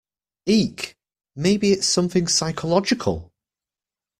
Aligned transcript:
Eek! 0.47 0.95
Maybe 1.35 1.73
it’s 1.73 1.85
something 1.85 2.25
psychological? 2.27 3.31